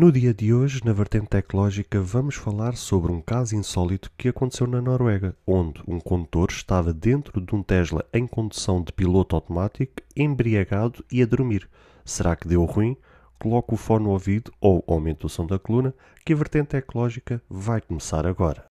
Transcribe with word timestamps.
No 0.00 0.10
dia 0.10 0.32
de 0.32 0.50
hoje, 0.54 0.80
na 0.82 0.94
vertente 0.94 1.26
tecnológica, 1.26 2.00
vamos 2.00 2.34
falar 2.34 2.74
sobre 2.74 3.12
um 3.12 3.20
caso 3.20 3.54
insólito 3.54 4.10
que 4.16 4.30
aconteceu 4.30 4.66
na 4.66 4.80
Noruega, 4.80 5.36
onde 5.46 5.82
um 5.86 6.00
condutor 6.00 6.48
estava 6.50 6.90
dentro 6.90 7.38
de 7.38 7.54
um 7.54 7.62
Tesla 7.62 8.02
em 8.10 8.26
condução 8.26 8.82
de 8.82 8.94
piloto 8.94 9.36
automático, 9.36 9.92
embriagado 10.16 11.04
e 11.12 11.22
a 11.22 11.26
dormir. 11.26 11.68
Será 12.02 12.34
que 12.34 12.48
deu 12.48 12.64
ruim? 12.64 12.96
Coloque 13.38 13.74
o 13.74 13.76
fone 13.76 14.04
no 14.04 14.12
ouvido 14.12 14.50
ou 14.58 14.82
aumente 14.88 15.26
o 15.26 15.28
som 15.28 15.46
da 15.46 15.58
coluna, 15.58 15.94
que 16.24 16.32
a 16.32 16.36
vertente 16.36 16.68
tecnológica 16.68 17.42
vai 17.46 17.82
começar 17.82 18.26
agora. 18.26 18.64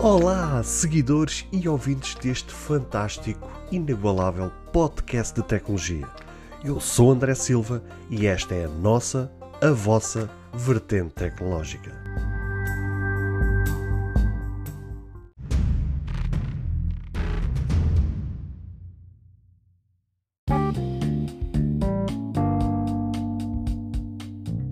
Olá, 0.00 0.60
seguidores 0.64 1.46
e 1.52 1.68
ouvintes 1.68 2.16
deste 2.16 2.50
fantástico, 2.52 3.48
inigualável 3.70 4.50
podcast 4.72 5.40
de 5.40 5.46
tecnologia. 5.46 6.08
Eu 6.64 6.78
sou 6.78 7.10
André 7.10 7.34
Silva 7.34 7.82
e 8.08 8.24
esta 8.24 8.54
é 8.54 8.66
a 8.66 8.68
nossa, 8.68 9.32
a 9.60 9.72
vossa 9.72 10.30
vertente 10.54 11.10
tecnológica. 11.10 11.90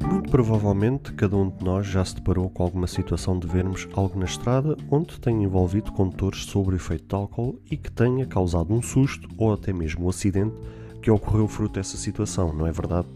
Muito 0.07 0.31
provavelmente 0.31 1.13
cada 1.15 1.37
um 1.37 1.51
de 1.51 1.65
nós 1.65 1.89
já 1.89 2.05
se 2.05 2.15
deparou 2.15 2.49
com 2.51 2.63
alguma 2.63 2.87
situação 2.87 3.37
de 3.37 3.49
vermos 3.49 3.89
algo 3.95 4.17
na 4.17 4.27
estrada 4.27 4.77
onde 4.89 5.19
tenha 5.19 5.43
envolvido 5.43 5.91
condutores 5.91 6.45
sob 6.45 6.71
o 6.71 6.77
efeito 6.77 7.09
de 7.09 7.15
álcool 7.17 7.61
e 7.69 7.77
que 7.77 7.91
tenha 7.91 8.27
causado 8.27 8.73
um 8.73 8.81
susto 8.81 9.29
ou 9.37 9.53
até 9.53 9.73
mesmo 9.73 10.07
um 10.07 10.09
acidente 10.09 10.55
que 11.01 11.11
ocorreu 11.11 11.49
fruto 11.49 11.75
dessa 11.75 11.97
situação, 11.97 12.53
não 12.53 12.67
é 12.67 12.73
verdade? 12.73 13.09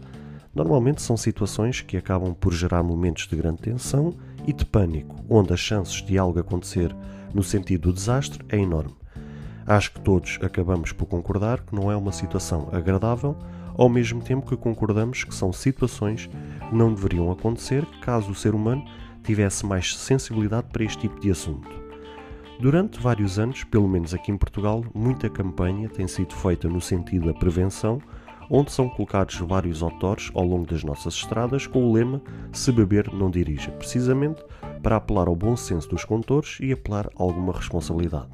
Normalmente 0.53 1.01
são 1.01 1.17
situações 1.17 1.81
que 1.81 1.97
acabam 1.97 2.33
por 2.33 2.53
gerar 2.53 2.81
momentos 2.81 3.27
de 3.27 3.35
grande 3.35 3.61
tensão 3.61 4.13
e 4.47 4.53
de 4.53 4.65
pânico, 4.65 5.15
onde 5.29 5.53
as 5.53 5.59
chances 5.59 6.01
de 6.01 6.17
algo 6.17 6.39
acontecer 6.39 6.95
no 7.33 7.43
sentido 7.43 7.89
do 7.89 7.93
desastre 7.93 8.43
é 8.49 8.57
enorme. 8.57 8.95
Acho 9.67 9.91
que 9.91 9.99
todos 9.99 10.39
acabamos 10.41 10.91
por 10.91 11.05
concordar 11.07 11.61
que 11.61 11.75
não 11.75 11.91
é 11.91 11.95
uma 11.95 12.11
situação 12.11 12.69
agradável, 12.71 13.35
ao 13.77 13.89
mesmo 13.89 14.21
tempo 14.21 14.47
que 14.47 14.55
concordamos 14.55 15.23
que 15.23 15.35
são 15.35 15.51
situações 15.51 16.27
que 16.69 16.75
não 16.75 16.93
deveriam 16.93 17.31
acontecer 17.31 17.85
caso 18.01 18.31
o 18.31 18.35
ser 18.35 18.55
humano 18.55 18.85
tivesse 19.23 19.65
mais 19.65 19.97
sensibilidade 19.97 20.67
para 20.71 20.83
este 20.83 20.99
tipo 20.99 21.19
de 21.19 21.31
assunto. 21.31 21.84
Durante 22.59 22.99
vários 22.99 23.37
anos, 23.37 23.63
pelo 23.65 23.87
menos 23.87 24.13
aqui 24.13 24.31
em 24.31 24.37
Portugal, 24.37 24.83
muita 24.93 25.29
campanha 25.29 25.89
tem 25.89 26.07
sido 26.07 26.33
feita 26.33 26.69
no 26.69 26.79
sentido 26.79 27.27
da 27.27 27.33
prevenção, 27.33 28.01
onde 28.49 28.71
são 28.71 28.87
colocados 28.87 29.37
vários 29.39 29.83
autores 29.83 30.31
ao 30.33 30.45
longo 30.45 30.65
das 30.65 30.83
nossas 30.83 31.15
estradas 31.15 31.67
com 31.67 31.83
o 31.83 31.93
lema 31.93 32.21
Se 32.53 32.71
beber, 32.71 33.11
não 33.13 33.29
dirija, 33.29 33.71
precisamente 33.71 34.41
para 34.81 34.95
apelar 34.95 35.27
ao 35.27 35.35
bom 35.35 35.57
senso 35.57 35.89
dos 35.89 36.05
condutores 36.05 36.57
e 36.61 36.71
apelar 36.71 37.07
a 37.07 37.23
alguma 37.23 37.51
responsabilidade. 37.51 38.29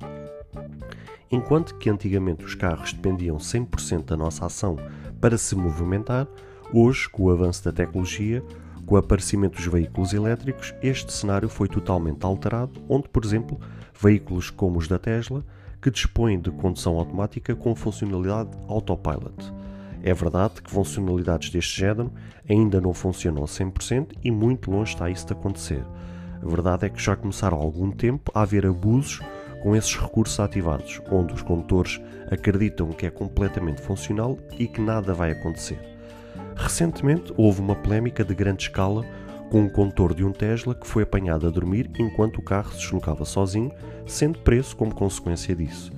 Enquanto 1.31 1.75
que 1.77 1.89
antigamente 1.89 2.45
os 2.45 2.53
carros 2.53 2.93
dependiam 2.93 3.37
100% 3.37 4.05
da 4.05 4.17
nossa 4.17 4.45
ação 4.45 4.77
para 5.19 5.37
se 5.37 5.55
movimentar, 5.55 6.27
hoje, 6.73 7.09
com 7.09 7.23
o 7.23 7.31
avanço 7.31 7.63
da 7.63 7.71
tecnologia, 7.71 8.43
com 8.91 8.95
o 8.95 8.99
aparecimento 8.99 9.55
dos 9.55 9.67
veículos 9.67 10.11
elétricos, 10.11 10.75
este 10.83 11.13
cenário 11.13 11.47
foi 11.47 11.69
totalmente 11.69 12.25
alterado, 12.25 12.73
onde, 12.89 13.07
por 13.07 13.23
exemplo, 13.23 13.57
veículos 13.97 14.49
como 14.49 14.77
os 14.77 14.85
da 14.85 14.99
Tesla, 14.99 15.45
que 15.81 15.89
dispõem 15.89 16.37
de 16.37 16.51
condução 16.51 16.97
automática 16.99 17.55
com 17.55 17.73
funcionalidade 17.73 18.49
autopilot. 18.67 19.53
É 20.03 20.13
verdade 20.13 20.61
que 20.61 20.69
funcionalidades 20.69 21.51
deste 21.51 21.79
género 21.79 22.11
ainda 22.49 22.81
não 22.81 22.93
funcionam 22.93 23.45
a 23.45 23.47
100% 23.47 24.07
e 24.25 24.29
muito 24.29 24.69
longe 24.69 24.91
está 24.91 25.09
isso 25.09 25.25
de 25.25 25.31
acontecer. 25.31 25.85
A 26.43 26.49
verdade 26.49 26.85
é 26.85 26.89
que 26.89 27.01
já 27.01 27.15
começaram 27.15 27.57
há 27.57 27.61
algum 27.61 27.91
tempo 27.91 28.29
a 28.35 28.41
haver 28.41 28.65
abusos 28.65 29.21
com 29.63 29.73
esses 29.73 29.95
recursos 29.95 30.37
ativados, 30.37 31.01
onde 31.09 31.33
os 31.33 31.41
condutores 31.41 32.01
acreditam 32.29 32.89
que 32.89 33.05
é 33.05 33.09
completamente 33.09 33.81
funcional 33.81 34.37
e 34.59 34.67
que 34.67 34.81
nada 34.81 35.13
vai 35.13 35.31
acontecer. 35.31 35.90
Recentemente 36.55 37.33
houve 37.37 37.61
uma 37.61 37.75
polémica 37.75 38.23
de 38.23 38.33
grande 38.33 38.63
escala 38.63 39.05
com 39.49 39.61
um 39.61 39.69
condutor 39.69 40.13
de 40.13 40.23
um 40.23 40.31
Tesla 40.31 40.73
que 40.73 40.87
foi 40.87 41.03
apanhado 41.03 41.45
a 41.45 41.49
dormir 41.49 41.91
enquanto 41.99 42.37
o 42.37 42.41
carro 42.41 42.71
se 42.71 42.79
deslocava 42.79 43.25
sozinho, 43.25 43.71
sendo 44.05 44.39
preso 44.39 44.75
como 44.75 44.95
consequência 44.95 45.53
disso. 45.53 45.91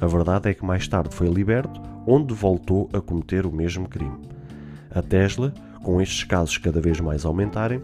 A 0.00 0.06
verdade 0.06 0.48
é 0.48 0.54
que 0.54 0.64
mais 0.64 0.86
tarde 0.86 1.14
foi 1.14 1.28
liberto, 1.28 1.80
onde 2.06 2.32
voltou 2.32 2.88
a 2.92 3.00
cometer 3.00 3.44
o 3.44 3.52
mesmo 3.52 3.88
crime. 3.88 4.18
A 4.94 5.02
Tesla, 5.02 5.52
com 5.82 6.00
estes 6.00 6.24
casos 6.24 6.58
cada 6.58 6.80
vez 6.80 7.00
mais 7.00 7.24
aumentarem, 7.24 7.82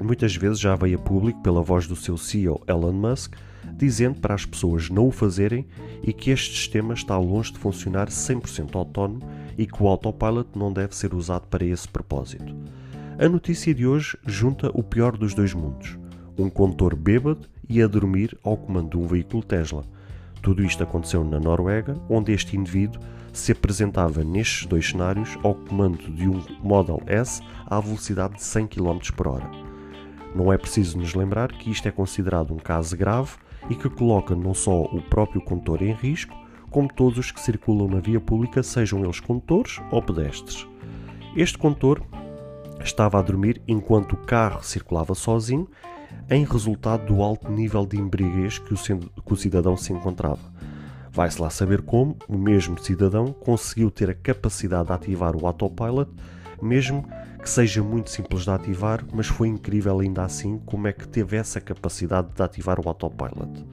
muitas 0.00 0.36
vezes 0.36 0.60
já 0.60 0.76
veio 0.76 0.98
a 0.98 1.00
público 1.00 1.40
pela 1.42 1.62
voz 1.62 1.86
do 1.86 1.96
seu 1.96 2.16
CEO 2.16 2.62
Elon 2.68 2.92
Musk, 2.92 3.34
dizendo 3.74 4.20
para 4.20 4.34
as 4.34 4.46
pessoas 4.46 4.88
não 4.88 5.08
o 5.08 5.12
fazerem 5.12 5.66
e 6.02 6.12
que 6.12 6.30
este 6.30 6.56
sistema 6.56 6.94
está 6.94 7.18
longe 7.18 7.52
de 7.52 7.58
funcionar 7.58 8.08
100% 8.08 8.76
autónomo 8.76 9.20
e 9.56 9.66
que 9.66 9.82
o 9.82 9.88
autopilot 9.88 10.48
não 10.54 10.72
deve 10.72 10.94
ser 10.94 11.14
usado 11.14 11.46
para 11.48 11.64
esse 11.64 11.88
propósito. 11.88 12.54
A 13.18 13.28
notícia 13.28 13.74
de 13.74 13.86
hoje 13.86 14.16
junta 14.26 14.70
o 14.74 14.82
pior 14.82 15.16
dos 15.16 15.34
dois 15.34 15.54
mundos: 15.54 15.98
um 16.38 16.50
condutor 16.50 16.94
bêbado 16.94 17.48
e 17.68 17.82
a 17.82 17.86
dormir 17.86 18.36
ao 18.44 18.56
comando 18.56 18.90
de 18.90 18.96
um 18.96 19.06
veículo 19.06 19.42
Tesla. 19.42 19.84
Tudo 20.42 20.62
isto 20.62 20.82
aconteceu 20.82 21.24
na 21.24 21.40
Noruega, 21.40 21.96
onde 22.08 22.32
este 22.32 22.56
indivíduo 22.56 23.00
se 23.32 23.52
apresentava 23.52 24.22
nestes 24.22 24.66
dois 24.66 24.88
cenários 24.88 25.36
ao 25.42 25.54
comando 25.54 26.10
de 26.10 26.28
um 26.28 26.42
Model 26.62 27.02
S 27.06 27.42
à 27.66 27.80
velocidade 27.80 28.34
de 28.34 28.42
100 28.42 28.66
km 28.68 28.98
por 29.16 29.28
hora. 29.28 29.50
Não 30.34 30.52
é 30.52 30.58
preciso 30.58 30.98
nos 30.98 31.14
lembrar 31.14 31.50
que 31.52 31.70
isto 31.70 31.88
é 31.88 31.90
considerado 31.90 32.52
um 32.52 32.58
caso 32.58 32.96
grave 32.96 33.32
e 33.70 33.74
que 33.74 33.88
coloca 33.88 34.34
não 34.34 34.54
só 34.54 34.82
o 34.82 35.02
próprio 35.02 35.40
condutor 35.40 35.82
em 35.82 35.92
risco, 35.92 36.36
como 36.76 36.92
todos 36.92 37.16
os 37.16 37.30
que 37.30 37.40
circulam 37.40 37.88
na 37.88 38.00
via 38.00 38.20
pública, 38.20 38.62
sejam 38.62 39.02
eles 39.02 39.18
condutores 39.18 39.80
ou 39.90 40.02
pedestres. 40.02 40.68
Este 41.34 41.56
condutor 41.56 42.02
estava 42.84 43.18
a 43.18 43.22
dormir 43.22 43.62
enquanto 43.66 44.12
o 44.12 44.18
carro 44.18 44.62
circulava 44.62 45.14
sozinho, 45.14 45.66
em 46.28 46.44
resultado 46.44 47.06
do 47.06 47.22
alto 47.22 47.50
nível 47.50 47.86
de 47.86 47.98
embriaguez 47.98 48.58
que 48.58 48.74
o 48.74 49.36
cidadão 49.36 49.74
se 49.74 49.90
encontrava. 49.90 50.52
Vai-se 51.10 51.40
lá 51.40 51.48
saber 51.48 51.80
como 51.80 52.14
o 52.28 52.36
mesmo 52.36 52.78
cidadão 52.78 53.32
conseguiu 53.32 53.90
ter 53.90 54.10
a 54.10 54.14
capacidade 54.14 54.88
de 54.88 54.92
ativar 54.92 55.34
o 55.34 55.46
autopilot, 55.46 56.10
mesmo 56.60 57.08
que 57.42 57.48
seja 57.48 57.82
muito 57.82 58.10
simples 58.10 58.42
de 58.42 58.50
ativar, 58.50 59.02
mas 59.14 59.28
foi 59.28 59.48
incrível 59.48 59.98
ainda 60.00 60.24
assim 60.24 60.58
como 60.66 60.88
é 60.88 60.92
que 60.92 61.08
teve 61.08 61.38
essa 61.38 61.58
capacidade 61.58 62.34
de 62.34 62.42
ativar 62.42 62.78
o 62.78 62.86
autopilot. 62.86 63.64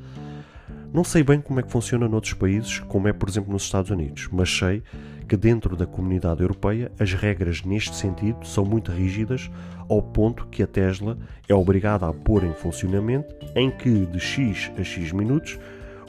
Não 0.94 1.04
sei 1.04 1.24
bem 1.24 1.42
como 1.42 1.60
é 1.60 1.64
que 1.64 1.72
funciona 1.72 2.08
noutros 2.08 2.36
países, 2.36 2.78
como 2.78 3.08
é 3.08 3.14
por 3.14 3.28
exemplo 3.28 3.52
nos 3.52 3.64
Estados 3.64 3.90
Unidos, 3.90 4.30
mas 4.32 4.56
sei 4.56 4.84
que 5.28 5.36
dentro 5.36 5.76
da 5.76 5.88
comunidade 5.88 6.44
europeia 6.44 6.92
as 7.00 7.14
regras 7.14 7.64
neste 7.64 7.96
sentido 7.96 8.46
são 8.46 8.64
muito 8.64 8.92
rígidas, 8.92 9.50
ao 9.90 10.04
ponto 10.04 10.46
que 10.46 10.62
a 10.62 10.68
Tesla 10.68 11.18
é 11.50 11.56
obrigada 11.56 12.08
a 12.08 12.14
pôr 12.14 12.44
em 12.44 12.54
funcionamento 12.54 13.34
em 13.56 13.72
que 13.72 14.06
de 14.06 14.20
X 14.20 14.72
a 14.78 14.84
X 14.84 15.12
minutos 15.12 15.58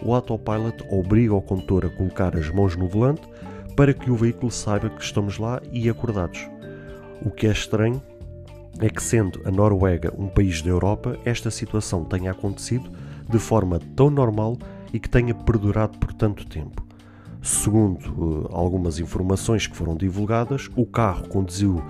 o 0.03 0.15
autopilot 0.15 0.85
obriga 0.91 1.33
o 1.35 1.41
condutor 1.41 1.87
a 1.87 1.89
colocar 1.89 2.37
as 2.37 2.51
mãos 2.51 2.77
no 2.77 2.87
volante 2.87 3.27
para 3.75 3.95
que 3.95 4.11
o 4.11 4.17
veículo 4.17 4.53
saiba 4.53 4.91
que 4.91 5.03
estamos 5.03 5.39
lá 5.39 5.63
e 5.73 5.89
acordados. 5.89 6.47
O 7.25 7.31
que 7.31 7.47
é 7.47 7.53
estranho 7.53 8.03
é 8.81 8.91
que, 8.91 9.03
sendo 9.03 9.41
a 9.47 9.51
Noruega 9.51 10.13
um 10.19 10.29
país 10.29 10.61
da 10.61 10.69
Europa, 10.69 11.19
esta 11.25 11.51
situação 11.51 12.05
tenha 12.05 12.33
acontecido 12.33 12.91
de 13.31 13.39
forma 13.39 13.81
tão 13.97 14.11
normal 14.11 14.59
e 14.95 15.01
que 15.01 15.11
tenha 15.11 15.35
perdurado 15.35 15.99
por 15.99 16.13
tanto 16.13 16.47
tempo. 16.47 16.87
Segundo 17.43 17.99
uh, 18.13 18.49
algumas 18.53 19.01
informações 19.01 19.67
que 19.67 19.77
foram 19.77 19.97
divulgadas, 19.97 20.71
o 20.77 20.87
carro 20.87 21.29
conduziu 21.29 21.83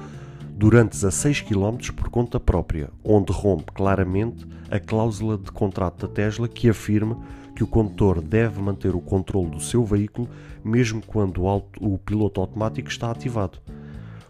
durante 0.56 0.92
16 0.92 1.42
km 1.42 1.92
por 1.94 2.08
conta 2.08 2.40
própria, 2.40 2.88
onde 3.04 3.30
rompe 3.30 3.72
claramente 3.72 4.46
a 4.70 4.80
cláusula 4.80 5.36
de 5.36 5.52
contrato 5.52 6.06
da 6.06 6.12
Tesla 6.14 6.48
que 6.48 6.66
afirma 6.66 7.20
que 7.54 7.62
o 7.62 7.66
condutor 7.66 8.22
deve 8.22 8.60
manter 8.60 8.96
o 8.96 9.00
controle 9.00 9.50
do 9.50 9.60
seu 9.60 9.84
veículo 9.84 10.26
mesmo 10.64 11.02
quando 11.06 11.42
o, 11.42 11.46
auto, 11.46 11.84
o 11.84 11.98
piloto 11.98 12.40
automático 12.40 12.88
está 12.88 13.10
ativado. 13.10 13.58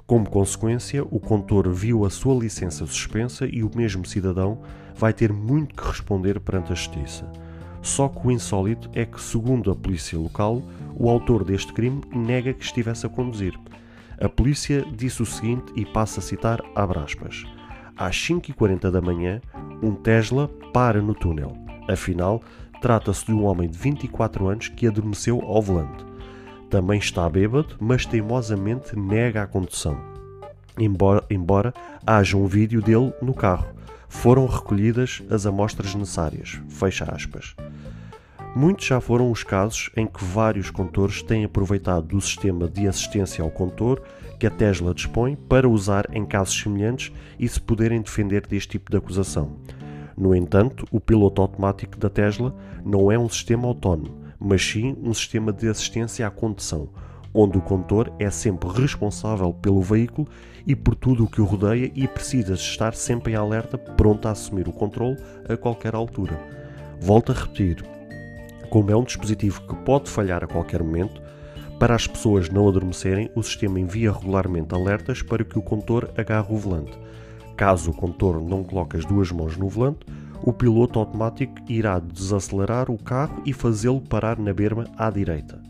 Como 0.04 0.28
consequência, 0.28 1.04
o 1.04 1.20
condutor 1.20 1.72
viu 1.72 2.04
a 2.04 2.10
sua 2.10 2.34
licença 2.34 2.84
suspensa 2.86 3.46
e 3.46 3.62
o 3.62 3.70
mesmo 3.74 4.04
cidadão 4.04 4.60
vai 4.96 5.12
ter 5.12 5.32
muito 5.32 5.76
que 5.76 5.88
responder 5.88 6.40
perante 6.40 6.72
a 6.72 6.74
justiça. 6.74 7.43
Só 7.84 8.08
que 8.08 8.26
o 8.26 8.30
insólito 8.30 8.88
é 8.94 9.04
que, 9.04 9.20
segundo 9.20 9.70
a 9.70 9.76
polícia 9.76 10.18
local, 10.18 10.62
o 10.96 11.10
autor 11.10 11.44
deste 11.44 11.70
crime 11.70 12.00
nega 12.10 12.54
que 12.54 12.64
estivesse 12.64 13.04
a 13.04 13.10
conduzir. 13.10 13.52
A 14.18 14.26
polícia 14.26 14.82
disse 14.96 15.22
o 15.22 15.26
seguinte 15.26 15.70
e 15.76 15.84
passa 15.84 16.18
a 16.18 16.22
citar 16.22 16.62
abre 16.74 16.98
aspas. 16.98 17.44
Às 17.94 18.16
5h40 18.16 18.90
da 18.90 19.02
manhã, 19.02 19.38
um 19.82 19.94
Tesla 19.94 20.48
para 20.72 21.02
no 21.02 21.14
túnel. 21.14 21.52
Afinal, 21.86 22.42
trata-se 22.80 23.26
de 23.26 23.32
um 23.32 23.44
homem 23.44 23.68
de 23.68 23.76
24 23.76 24.48
anos 24.48 24.68
que 24.68 24.86
adormeceu 24.86 25.42
ao 25.42 25.60
volante. 25.60 26.04
também 26.70 26.98
está 26.98 27.28
bêbado, 27.28 27.76
mas 27.78 28.06
teimosamente 28.06 28.98
nega 28.98 29.42
a 29.42 29.46
condução. 29.46 29.96
Embora, 30.78 31.22
embora 31.30 31.72
haja 32.04 32.36
um 32.36 32.46
vídeo 32.46 32.80
dele 32.82 33.12
no 33.20 33.34
carro. 33.34 33.68
Foram 34.08 34.46
recolhidas 34.46 35.22
as 35.30 35.44
amostras 35.44 35.94
necessárias. 35.94 36.60
Fecha 36.68 37.04
aspas. 37.04 37.54
Muitos 38.56 38.86
já 38.86 39.00
foram 39.00 39.32
os 39.32 39.42
casos 39.42 39.90
em 39.96 40.06
que 40.06 40.24
vários 40.24 40.70
condutores 40.70 41.22
têm 41.22 41.44
aproveitado 41.44 42.06
do 42.06 42.20
sistema 42.20 42.68
de 42.68 42.86
assistência 42.86 43.42
ao 43.42 43.50
condutor 43.50 44.00
que 44.38 44.46
a 44.46 44.50
Tesla 44.50 44.94
dispõe 44.94 45.34
para 45.34 45.68
usar 45.68 46.06
em 46.12 46.24
casos 46.24 46.60
semelhantes 46.60 47.12
e 47.36 47.48
se 47.48 47.60
poderem 47.60 48.00
defender 48.00 48.46
deste 48.46 48.70
tipo 48.70 48.92
de 48.92 48.96
acusação. 48.96 49.56
No 50.16 50.36
entanto, 50.36 50.86
o 50.92 51.00
piloto 51.00 51.42
automático 51.42 51.98
da 51.98 52.08
Tesla 52.08 52.54
não 52.84 53.10
é 53.10 53.18
um 53.18 53.28
sistema 53.28 53.66
autónomo, 53.66 54.22
mas 54.38 54.64
sim 54.64 54.96
um 55.02 55.12
sistema 55.12 55.52
de 55.52 55.68
assistência 55.68 56.24
à 56.24 56.30
condução, 56.30 56.90
onde 57.34 57.58
o 57.58 57.60
condutor 57.60 58.12
é 58.20 58.30
sempre 58.30 58.68
responsável 58.68 59.52
pelo 59.52 59.82
veículo 59.82 60.28
e 60.64 60.76
por 60.76 60.94
tudo 60.94 61.24
o 61.24 61.28
que 61.28 61.40
o 61.40 61.44
rodeia 61.44 61.90
e 61.92 62.06
precisa 62.06 62.54
estar 62.54 62.94
sempre 62.94 63.32
em 63.32 63.36
alerta, 63.36 63.76
pronto 63.76 64.28
a 64.28 64.30
assumir 64.30 64.68
o 64.68 64.72
controle 64.72 65.16
a 65.48 65.56
qualquer 65.56 65.96
altura. 65.96 66.38
Volto 67.00 67.32
a 67.32 67.34
repetir, 67.34 67.84
como 68.64 68.90
é 68.90 68.96
um 68.96 69.04
dispositivo 69.04 69.62
que 69.62 69.74
pode 69.76 70.10
falhar 70.10 70.42
a 70.42 70.46
qualquer 70.46 70.82
momento, 70.82 71.22
para 71.78 71.94
as 71.94 72.06
pessoas 72.06 72.48
não 72.48 72.68
adormecerem, 72.68 73.30
o 73.34 73.42
sistema 73.42 73.80
envia 73.80 74.12
regularmente 74.12 74.74
alertas 74.74 75.22
para 75.22 75.44
que 75.44 75.58
o 75.58 75.62
condutor 75.62 76.10
agarre 76.16 76.54
o 76.54 76.56
volante. 76.56 76.96
Caso 77.56 77.90
o 77.90 77.94
condutor 77.94 78.40
não 78.40 78.64
coloque 78.64 78.96
as 78.96 79.04
duas 79.04 79.30
mãos 79.30 79.56
no 79.56 79.68
volante, 79.68 80.06
o 80.42 80.52
piloto 80.52 80.98
automático 80.98 81.54
irá 81.68 81.98
desacelerar 81.98 82.90
o 82.90 82.98
carro 82.98 83.42
e 83.44 83.52
fazê-lo 83.52 84.00
parar 84.00 84.38
na 84.38 84.52
berma 84.52 84.86
à 84.96 85.10
direita. 85.10 85.60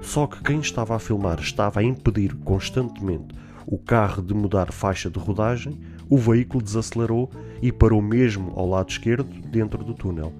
Só 0.00 0.26
que 0.26 0.42
quem 0.42 0.60
estava 0.60 0.94
a 0.94 0.98
filmar 0.98 1.40
estava 1.40 1.80
a 1.80 1.82
impedir 1.82 2.34
constantemente 2.36 3.34
o 3.66 3.78
carro 3.78 4.22
de 4.22 4.34
mudar 4.34 4.70
faixa 4.70 5.08
de 5.08 5.18
rodagem, 5.18 5.78
o 6.08 6.18
veículo 6.18 6.62
desacelerou 6.62 7.30
e 7.62 7.72
parou 7.72 8.02
mesmo 8.02 8.52
ao 8.56 8.68
lado 8.68 8.90
esquerdo, 8.90 9.28
dentro 9.48 9.82
do 9.82 9.94
túnel. 9.94 10.32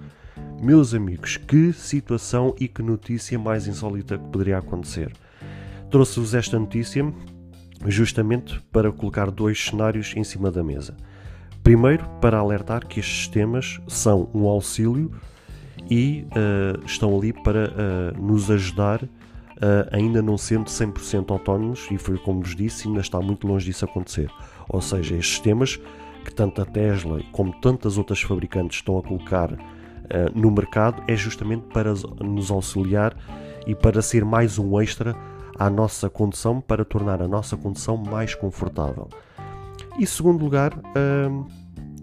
Meus 0.65 0.95
amigos, 0.95 1.37
que 1.37 1.75
situação 1.75 2.55
e 2.59 2.67
que 2.67 2.83
notícia 2.83 3.39
mais 3.39 3.69
insólita 3.69 4.17
que 4.17 4.25
poderia 4.31 4.57
acontecer. 4.57 5.13
Trouxe-vos 5.91 6.33
esta 6.33 6.59
notícia 6.59 7.05
justamente 7.87 8.59
para 8.73 8.91
colocar 8.91 9.31
dois 9.31 9.63
cenários 9.63 10.15
em 10.17 10.25
cima 10.25 10.51
da 10.51 10.65
mesa. 10.65 10.97
Primeiro, 11.63 12.09
para 12.19 12.39
alertar 12.39 12.87
que 12.87 12.99
estes 12.99 13.15
sistemas 13.15 13.79
são 13.87 14.31
um 14.33 14.47
auxílio 14.47 15.13
e 15.91 16.27
uh, 16.31 16.83
estão 16.87 17.15
ali 17.15 17.35
para 17.35 17.69
uh, 17.69 18.19
nos 18.19 18.51
ajudar, 18.51 19.03
uh, 19.03 19.11
ainda 19.93 20.23
não 20.23 20.39
sendo 20.39 20.71
100% 20.71 21.31
autónomos, 21.31 21.87
e 21.91 21.99
foi 21.99 22.17
como 22.17 22.41
vos 22.41 22.57
disse, 22.57 22.89
ainda 22.89 23.03
está 23.03 23.21
muito 23.21 23.47
longe 23.47 23.67
disso 23.67 23.85
acontecer. 23.85 24.31
Ou 24.67 24.81
seja, 24.81 25.15
estes 25.15 25.35
sistemas 25.35 25.79
que 26.25 26.35
tanto 26.35 26.63
a 26.63 26.65
Tesla 26.65 27.21
como 27.33 27.53
tantas 27.61 27.99
outras 27.99 28.23
fabricantes 28.23 28.79
estão 28.79 28.97
a 28.97 29.03
colocar 29.03 29.55
eh, 30.11 30.31
no 30.35 30.51
mercado 30.51 31.03
é 31.09 31.17
justamente 31.17 31.65
para 31.73 31.93
nos 32.21 32.51
auxiliar 32.51 33.17
e 33.67 33.75
para 33.75 34.03
ser 34.03 34.25
mais 34.25 34.59
um 34.59 34.81
extra 34.81 35.17
à 35.59 35.71
nossa 35.71 36.11
condução, 36.11 36.61
para 36.61 36.85
tornar 36.85 37.23
a 37.23 37.29
nossa 37.29 37.57
condução 37.57 37.97
mais 37.97 38.35
confortável. 38.35 39.09
E 39.99 40.07
segundo 40.07 40.43
lugar, 40.43 40.75
uh, 40.75 41.47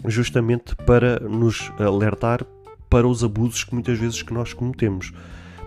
justamente 0.06 0.75
para 0.75 1.19
nos 1.19 1.71
alertar 1.77 2.45
para 2.89 3.07
os 3.07 3.24
abusos 3.24 3.63
que 3.63 3.74
muitas 3.74 3.98
vezes 3.98 4.21
que 4.21 4.33
nós 4.33 4.54
cometemos, 4.54 5.13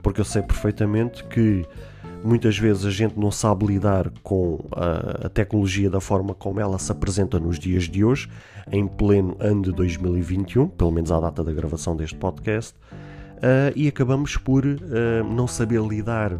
porque 0.02 0.20
eu 0.20 0.24
sei 0.24 0.42
perfeitamente 0.42 1.24
que 1.24 1.66
muitas 2.24 2.58
vezes 2.58 2.86
a 2.86 2.90
gente 2.90 3.18
não 3.18 3.30
sabe 3.30 3.66
lidar 3.66 4.10
com 4.22 4.64
a, 4.72 5.26
a, 5.26 5.28
tecnologia 5.28 5.90
da 5.90 6.00
forma 6.00 6.34
como 6.34 6.58
ela 6.58 6.78
se 6.78 6.90
apresenta 6.90 7.38
nos 7.38 7.58
dias 7.58 7.84
de 7.84 8.02
hoje, 8.02 8.30
em 8.72 8.86
pleno 8.86 9.36
ano 9.38 9.62
de 9.62 9.72
2021, 9.72 10.68
pelo 10.68 10.90
menos 10.90 11.12
à 11.12 11.20
data 11.20 11.44
da 11.44 11.52
gravação 11.52 11.94
deste 11.94 12.16
podcast, 12.16 12.74
uh, 13.36 13.72
e 13.76 13.86
acabamos 13.86 14.38
por 14.38 14.64
uh, 14.64 14.78
não 15.34 15.46
saber 15.46 15.82
lidar 15.82 16.32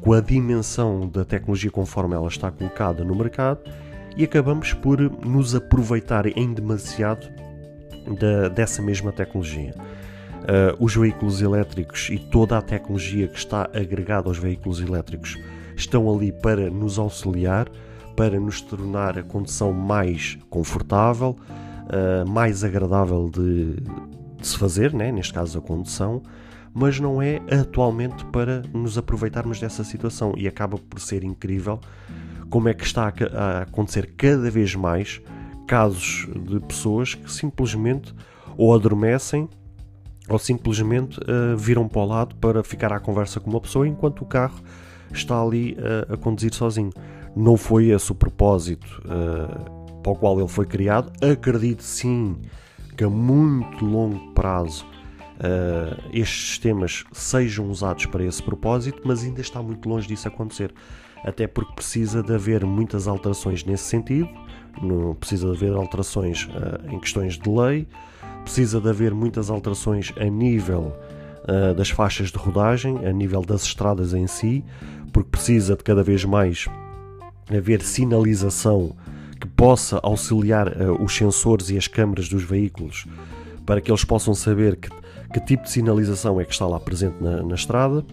com 0.00 0.12
a 0.12 0.20
dimensão 0.20 1.08
da 1.08 1.24
tecnologia 1.24 1.70
conforme 1.70 2.14
ela 2.16 2.28
está 2.28 2.50
colocada 2.50 3.04
no 3.04 3.14
mercado 3.14 3.60
e 4.16 4.24
acabamos 4.24 4.72
por 4.72 5.00
nos 5.00 5.54
aproveitar 5.54 6.26
em 6.26 6.52
demasiado 6.52 7.28
da, 8.18 8.48
dessa 8.48 8.82
mesma 8.82 9.12
tecnologia. 9.12 9.74
Uh, 10.50 10.84
os 10.84 10.96
veículos 10.96 11.40
elétricos 11.40 12.08
e 12.10 12.18
toda 12.18 12.58
a 12.58 12.62
tecnologia 12.62 13.28
que 13.28 13.38
está 13.38 13.70
agregada 13.72 14.28
aos 14.28 14.36
veículos 14.36 14.80
elétricos 14.80 15.38
estão 15.76 16.12
ali 16.12 16.32
para 16.32 16.68
nos 16.68 16.98
auxiliar, 16.98 17.68
para 18.16 18.40
nos 18.40 18.60
tornar 18.60 19.16
a 19.16 19.22
condução 19.22 19.72
mais 19.72 20.36
confortável, 20.50 21.36
uh, 21.86 22.28
mais 22.28 22.64
agradável 22.64 23.30
de, 23.32 23.76
de, 23.76 24.44
se 24.44 24.58
fazer, 24.58 24.92
né? 24.92 25.12
neste 25.12 25.32
caso 25.32 25.56
a 25.56 25.62
condução, 25.62 26.20
mas 26.74 26.98
não 26.98 27.22
é 27.22 27.40
atualmente 27.60 28.24
para 28.24 28.60
nos 28.74 28.98
aproveitarmos 28.98 29.60
dessa 29.60 29.84
situação 29.84 30.34
e 30.36 30.48
acaba 30.48 30.76
por 30.76 30.98
ser 30.98 31.22
incrível 31.22 31.78
como 32.48 32.68
é 32.68 32.74
que 32.74 32.84
está 32.84 33.04
a, 33.04 33.38
a 33.38 33.62
acontecer 33.62 34.14
cada 34.16 34.50
vez 34.50 34.74
mais 34.74 35.22
casos 35.68 36.26
de 36.48 36.58
pessoas 36.58 37.14
que 37.14 37.30
simplesmente 37.30 38.12
ou 38.56 38.74
adormecem 38.74 39.48
ou 40.30 40.38
simplesmente 40.38 41.18
uh, 41.20 41.56
viram 41.56 41.88
para 41.88 42.00
o 42.00 42.04
lado 42.06 42.36
para 42.36 42.62
ficar 42.62 42.92
à 42.92 43.00
conversa 43.00 43.40
com 43.40 43.50
uma 43.50 43.60
pessoa 43.60 43.86
enquanto 43.86 44.22
o 44.22 44.24
carro 44.24 44.60
está 45.12 45.42
ali 45.42 45.72
uh, 45.72 46.14
a 46.14 46.16
conduzir 46.16 46.54
sozinho. 46.54 46.90
Não 47.34 47.56
foi 47.56 47.88
esse 47.88 48.12
o 48.12 48.14
propósito 48.14 49.02
uh, 49.04 50.00
para 50.00 50.12
o 50.12 50.14
qual 50.16 50.38
ele 50.38 50.48
foi 50.48 50.66
criado. 50.66 51.12
Acredito 51.20 51.82
sim 51.82 52.36
que 52.96 53.02
a 53.02 53.10
muito 53.10 53.84
longo 53.84 54.32
prazo 54.32 54.86
estes 56.12 56.50
sistemas 56.50 57.02
sejam 57.12 57.70
usados 57.70 58.04
para 58.04 58.22
esse 58.22 58.42
propósito, 58.42 59.00
mas 59.06 59.24
ainda 59.24 59.40
está 59.40 59.62
muito 59.62 59.88
longe 59.88 60.06
disso 60.06 60.28
acontecer. 60.28 60.70
Até 61.24 61.46
porque 61.46 61.72
precisa 61.74 62.22
de 62.22 62.34
haver 62.34 62.62
muitas 62.66 63.08
alterações 63.08 63.64
nesse 63.64 63.84
sentido, 63.84 64.28
não 64.82 65.14
precisa 65.14 65.46
de 65.46 65.56
haver 65.56 65.74
alterações 65.74 66.46
em 66.92 66.98
questões 66.98 67.38
de 67.38 67.48
lei 67.48 67.88
precisa 68.40 68.80
de 68.80 68.88
haver 68.88 69.14
muitas 69.14 69.50
alterações 69.50 70.12
a 70.16 70.24
nível 70.24 70.96
uh, 71.44 71.74
das 71.74 71.90
faixas 71.90 72.30
de 72.30 72.38
rodagem, 72.38 73.06
a 73.06 73.12
nível 73.12 73.42
das 73.42 73.62
estradas 73.62 74.14
em 74.14 74.26
si, 74.26 74.64
porque 75.12 75.30
precisa 75.30 75.76
de 75.76 75.82
cada 75.82 76.02
vez 76.02 76.24
mais 76.24 76.66
haver 77.48 77.82
sinalização 77.82 78.96
que 79.40 79.46
possa 79.46 79.98
auxiliar 80.02 80.68
uh, 80.68 81.02
os 81.02 81.14
sensores 81.14 81.70
e 81.70 81.78
as 81.78 81.88
câmaras 81.88 82.28
dos 82.28 82.42
veículos 82.42 83.06
para 83.70 83.80
que 83.80 83.90
eles 83.90 84.04
possam 84.04 84.34
saber 84.34 84.76
que, 84.76 84.90
que 85.32 85.40
tipo 85.40 85.62
de 85.64 85.70
sinalização 85.70 86.40
é 86.40 86.44
que 86.44 86.52
está 86.52 86.66
lá 86.66 86.80
presente 86.80 87.22
na, 87.22 87.42
na 87.42 87.54
estrada, 87.54 88.04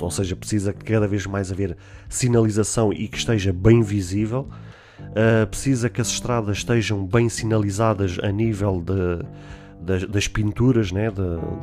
ou 0.00 0.10
seja, 0.10 0.36
precisa 0.36 0.72
cada 0.72 1.06
vez 1.06 1.26
mais 1.26 1.50
haver 1.50 1.76
sinalização 2.08 2.92
e 2.92 3.08
que 3.08 3.18
esteja 3.18 3.52
bem 3.52 3.82
visível. 3.82 4.48
Uh, 5.00 5.46
precisa 5.48 5.90
que 5.90 6.00
as 6.00 6.08
estradas 6.08 6.58
estejam 6.58 7.04
bem 7.04 7.28
sinalizadas 7.28 8.16
a 8.22 8.30
nível 8.30 8.80
de, 8.80 9.26
das, 9.82 10.04
das 10.04 10.28
pinturas, 10.28 10.92
né, 10.92 11.10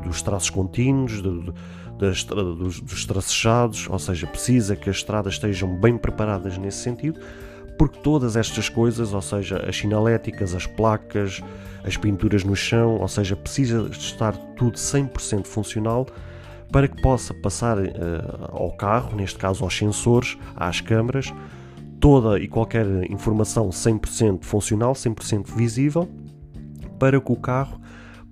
dos 0.04 0.22
traços 0.22 0.50
contínuos, 0.50 1.22
de, 1.22 1.54
das, 1.98 2.24
dos, 2.24 2.80
dos 2.80 3.06
tracejados, 3.06 3.88
ou 3.90 4.00
seja, 4.00 4.28
precisa 4.28 4.76
que 4.76 4.90
as 4.90 4.98
estradas 4.98 5.34
estejam 5.34 5.76
bem 5.76 5.98
preparadas 5.98 6.58
nesse 6.58 6.80
sentido, 6.80 7.20
porque 7.78 8.00
todas 8.00 8.36
estas 8.36 8.70
coisas, 8.70 9.14
ou 9.14 9.22
seja, 9.22 9.64
as 9.68 9.78
sinaléticas, 9.78 10.54
as 10.54 10.66
placas, 10.66 11.42
as 11.84 11.96
pinturas 11.96 12.44
no 12.44 12.56
chão, 12.56 12.98
ou 12.98 13.08
seja, 13.08 13.36
precisa 13.36 13.88
estar 13.92 14.36
tudo 14.56 14.78
100% 14.78 15.46
funcional 15.46 16.06
para 16.72 16.88
que 16.88 17.02
possa 17.02 17.34
passar 17.34 17.80
uh, 17.80 17.90
ao 18.52 18.72
carro, 18.72 19.16
neste 19.16 19.40
caso 19.40 19.64
aos 19.64 19.76
sensores, 19.76 20.38
às 20.56 20.82
câmaras, 20.82 21.34
toda 22.00 22.40
e 22.40 22.48
qualquer 22.48 22.86
informação 23.10 23.70
100% 23.70 24.44
funcional, 24.44 24.94
100% 24.94 25.48
visível, 25.56 26.08
para 27.00 27.20
que 27.20 27.32
o 27.32 27.36
carro 27.36 27.79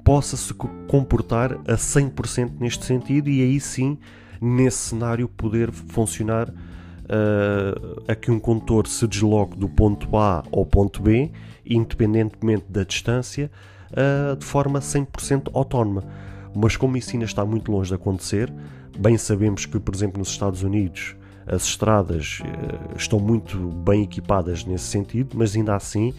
possa 0.08 0.38
se 0.38 0.54
comportar 0.54 1.52
a 1.68 1.76
100% 1.76 2.54
neste 2.62 2.86
sentido 2.86 3.30
e 3.30 3.42
aí 3.42 3.60
sim, 3.60 3.98
nesse 4.42 4.78
cenário, 4.78 5.28
poder 5.28 5.70
funcionar 5.70 6.48
uh, 6.48 8.04
a 8.08 8.16
que 8.16 8.32
um 8.32 8.40
condutor 8.40 8.88
se 8.88 9.06
desloque 9.06 9.58
do 9.58 9.68
ponto 9.68 10.16
A 10.16 10.46
ao 10.50 10.66
ponto 10.66 11.02
B, 11.02 11.30
independentemente 11.66 12.64
da 12.70 12.86
distância, 12.86 13.52
uh, 13.92 14.38
de 14.38 14.46
forma 14.46 14.80
100% 14.80 15.50
autónoma. 15.54 16.06
Mas 16.56 16.78
como 16.78 16.96
isso 16.96 17.12
ainda 17.12 17.26
está 17.26 17.46
muito 17.46 17.70
longe 17.70 17.90
de 17.90 17.96
acontecer, 17.96 18.50
bem 18.98 19.18
sabemos 19.18 19.66
que, 19.66 19.78
por 19.78 19.94
exemplo, 19.94 20.20
nos 20.20 20.30
Estados 20.30 20.64
Unidos 20.64 21.18
as 21.46 21.66
estradas 21.66 22.40
uh, 22.46 22.96
estão 22.96 23.20
muito 23.20 23.58
bem 23.58 24.04
equipadas 24.04 24.64
nesse 24.64 24.86
sentido, 24.86 25.36
mas 25.38 25.54
ainda 25.54 25.76
assim 25.76 26.14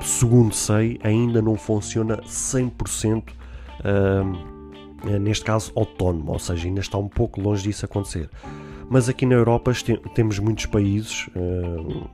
segundo 0.00 0.54
sei, 0.54 0.98
ainda 1.02 1.42
não 1.42 1.56
funciona 1.56 2.16
100%, 2.22 3.30
uh, 3.84 5.18
neste 5.18 5.44
caso 5.44 5.72
autónomo, 5.74 6.32
ou 6.32 6.38
seja, 6.38 6.66
ainda 6.66 6.80
está 6.80 6.98
um 6.98 7.08
pouco 7.08 7.40
longe 7.40 7.64
disso 7.64 7.84
acontecer. 7.84 8.30
Mas 8.88 9.08
aqui 9.08 9.26
na 9.26 9.34
Europa 9.34 9.72
temos 10.14 10.38
muitos 10.38 10.66
países 10.66 11.28
uh, 11.28 12.08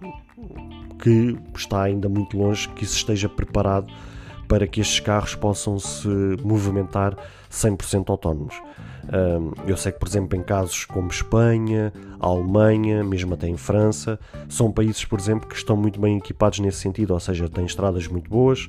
que 0.99 1.37
está 1.57 1.83
ainda 1.83 2.09
muito 2.09 2.37
longe 2.37 2.69
que 2.71 2.87
se 2.87 2.97
esteja 2.97 3.29
preparado 3.29 3.93
para 4.49 4.67
que 4.67 4.81
estes 4.81 5.01
carros 5.01 5.35
possam 5.35 5.79
se 5.79 6.09
movimentar 6.43 7.17
100% 7.51 8.09
autónomos. 8.09 8.55
Eu 9.67 9.77
sei 9.77 9.93
que, 9.93 9.99
por 9.99 10.09
exemplo, 10.09 10.39
em 10.39 10.43
casos 10.43 10.85
como 10.85 11.09
Espanha, 11.09 11.93
Alemanha, 12.21 13.03
mesmo 13.03 13.35
até 13.35 13.49
em 13.49 13.57
França, 13.57 14.19
são 14.49 14.71
países, 14.71 15.05
por 15.05 15.19
exemplo, 15.19 15.49
que 15.49 15.57
estão 15.57 15.77
muito 15.77 16.01
bem 16.01 16.19
equipados 16.19 16.59
nesse 16.59 16.79
sentido, 16.79 17.15
ou 17.15 17.21
seja, 17.21 17.49
têm 17.49 17.65
estradas 17.65 18.07
muito 18.07 18.29
boas, 18.29 18.69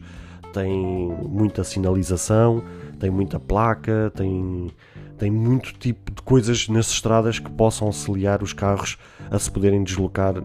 têm 0.54 1.14
muita 1.28 1.64
sinalização, 1.64 2.64
têm 3.00 3.10
muita 3.10 3.40
placa, 3.40 4.12
têm, 4.16 4.72
têm 5.18 5.32
muito 5.32 5.74
tipo 5.74 6.12
de 6.12 6.22
coisas 6.22 6.68
nas 6.70 6.90
estradas 6.90 7.40
que 7.40 7.50
possam 7.52 7.88
auxiliar 7.88 8.42
os 8.42 8.54
carros 8.54 8.98
a 9.30 9.38
se 9.38 9.52
poderem 9.52 9.84
deslocar 9.84 10.36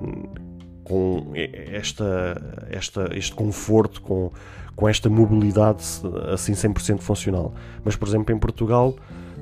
com 0.84 1.32
esta, 1.34 2.66
esta, 2.70 3.10
este 3.16 3.34
conforto, 3.34 4.02
com, 4.02 4.30
com 4.74 4.88
esta 4.88 5.08
mobilidade 5.08 5.84
assim 6.32 6.52
100% 6.52 7.00
funcional. 7.00 7.54
Mas, 7.84 7.96
por 7.96 8.08
exemplo, 8.08 8.34
em 8.34 8.38
Portugal, 8.38 8.94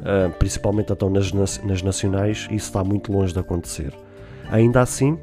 ah, 0.04 0.30
principalmente 0.38 0.92
então 0.92 1.08
nas, 1.08 1.32
nas 1.32 1.82
nacionais, 1.82 2.46
isso 2.50 2.66
está 2.66 2.82
muito 2.82 3.12
longe 3.12 3.32
de 3.32 3.38
acontecer. 3.38 3.92
Ainda 4.50 4.80
assim, 4.80 5.16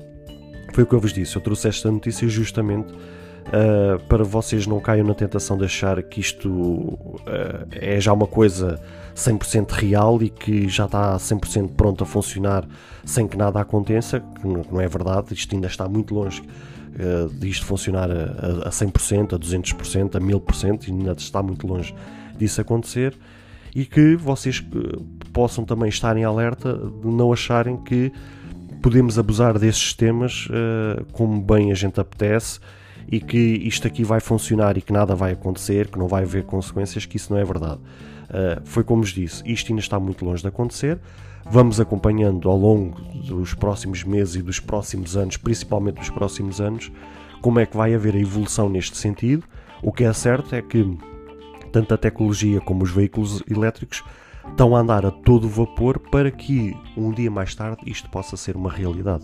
foi 0.74 0.84
o 0.84 0.88
que 0.88 0.96
eu 0.96 1.00
vos 1.00 1.12
disse, 1.12 1.36
eu 1.36 1.42
trouxe 1.42 1.68
esta 1.68 1.92
notícia 1.92 2.28
justamente 2.28 2.92
uh, 2.94 4.00
para 4.08 4.24
vocês 4.24 4.66
não 4.66 4.80
caiam 4.80 5.06
na 5.06 5.14
tentação 5.14 5.58
de 5.58 5.66
achar 5.66 6.02
que 6.04 6.20
isto 6.20 6.50
uh, 6.50 7.68
é 7.72 8.00
já 8.00 8.14
uma 8.14 8.26
coisa 8.26 8.80
100% 9.16 9.72
real 9.72 10.22
e 10.24 10.30
que 10.30 10.68
já 10.70 10.86
está 10.86 11.16
100% 11.18 11.72
pronto 11.76 12.04
a 12.04 12.08
funcionar 12.08 12.66
sem 13.04 13.28
que 13.28 13.38
nada 13.38 13.60
aconteça, 13.60 14.20
que 14.20 14.48
não 14.48 14.80
é 14.80 14.88
verdade, 14.88 15.34
isto 15.34 15.54
ainda 15.54 15.68
está 15.68 15.88
muito 15.88 16.14
longe 16.14 16.42
uh, 16.96 17.30
disto 17.36 17.66
funcionar 17.66 18.10
a, 18.12 18.68
a 18.68 18.70
100%, 18.70 19.34
a 19.34 19.40
200%, 19.40 20.16
a 20.16 20.20
1000% 20.20 20.88
e 20.88 20.92
ainda 20.92 21.14
está 21.14 21.42
muito 21.42 21.68
longe 21.68 21.94
disso 22.38 22.62
acontecer 22.62 23.16
e 23.76 23.86
que 23.86 24.16
vocês 24.16 24.64
possam 25.32 25.64
também 25.64 25.90
estar 25.90 26.18
em 26.18 26.24
alerta 26.24 26.74
de 26.74 27.08
não 27.08 27.32
acharem 27.32 27.78
que 27.78 28.12
podemos 28.82 29.20
abusar 29.20 29.60
desses 29.60 29.82
sistemas 29.82 30.48
uh, 30.48 31.06
como 31.12 31.40
bem 31.42 31.72
a 31.72 31.76
gente 31.76 32.00
apetece 32.00 32.60
e 33.12 33.20
que 33.20 33.38
isto 33.38 33.88
aqui 33.88 34.04
vai 34.04 34.20
funcionar 34.20 34.78
e 34.78 34.82
que 34.82 34.94
nada 34.94 35.16
vai 35.16 35.32
acontecer, 35.32 35.88
que 35.88 35.98
não 35.98 36.08
vai 36.08 36.24
haver 36.24 36.44
consequências, 36.44 37.06
que 37.06 37.18
isso 37.18 37.34
não 37.34 37.40
é 37.40 37.44
verdade. 37.44 37.80
Uh, 38.30 38.62
foi 38.64 38.84
como 38.84 39.02
vos 39.02 39.12
disse, 39.12 39.42
isto 39.46 39.72
ainda 39.72 39.82
está 39.82 40.00
muito 40.00 40.24
longe 40.24 40.42
de 40.42 40.48
acontecer. 40.48 41.00
Vamos 41.50 41.80
acompanhando 41.80 42.50
ao 42.50 42.58
longo 42.58 43.02
dos 43.02 43.54
próximos 43.54 44.04
meses 44.04 44.36
e 44.36 44.42
dos 44.42 44.60
próximos 44.60 45.18
anos, 45.18 45.38
principalmente 45.38 45.96
dos 45.96 46.10
próximos 46.10 46.62
anos, 46.62 46.92
como 47.42 47.60
é 47.60 47.66
que 47.66 47.76
vai 47.76 47.94
haver 47.94 48.16
a 48.16 48.20
evolução 48.20 48.70
neste 48.70 48.98
sentido. 48.98 49.44
O 49.82 49.92
que 49.92 50.04
é 50.04 50.14
certo 50.14 50.54
é 50.54 50.62
que 50.62 50.98
tanto 51.72 51.94
a 51.94 51.98
tecnologia 51.98 52.60
como 52.62 52.84
os 52.84 52.92
veículos 52.92 53.42
elétricos 53.50 54.04
estão 54.48 54.76
a 54.76 54.80
andar 54.80 55.06
a 55.06 55.12
todo 55.12 55.48
vapor 55.48 56.00
para 56.00 56.30
que 56.32 56.76
um 56.98 57.12
dia 57.12 57.32
mais 57.32 57.56
tarde 57.56 57.82
isto 57.86 58.10
possa 58.10 58.36
ser 58.36 58.56
uma 58.56 58.72
realidade. 58.72 59.24